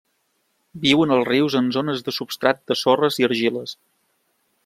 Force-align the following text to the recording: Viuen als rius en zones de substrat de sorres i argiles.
Viuen 0.85 1.13
als 1.17 1.27
rius 1.27 1.57
en 1.59 1.67
zones 1.75 2.01
de 2.09 2.15
substrat 2.17 2.65
de 2.71 2.79
sorres 2.81 3.21
i 3.25 3.29
argiles. 3.31 3.77